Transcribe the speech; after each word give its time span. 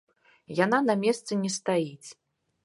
Яна 0.59 0.79
на 0.87 0.95
месцы 1.03 1.37
не 1.43 1.53
стаіць. 1.57 2.09